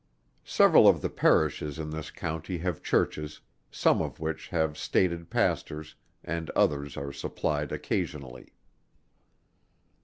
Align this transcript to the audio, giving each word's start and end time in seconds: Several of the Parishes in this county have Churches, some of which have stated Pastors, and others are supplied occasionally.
Several 0.47 0.87
of 0.87 1.01
the 1.03 1.11
Parishes 1.11 1.77
in 1.77 1.91
this 1.91 2.09
county 2.09 2.57
have 2.57 2.81
Churches, 2.81 3.41
some 3.69 4.01
of 4.01 4.19
which 4.19 4.47
have 4.47 4.75
stated 4.75 5.29
Pastors, 5.29 5.93
and 6.23 6.49
others 6.55 6.97
are 6.97 7.13
supplied 7.13 7.71
occasionally. 7.71 8.51